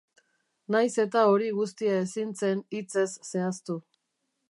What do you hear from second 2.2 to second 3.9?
zen hitzez zehaztu.